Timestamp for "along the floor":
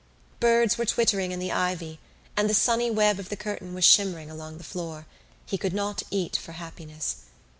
4.31-5.05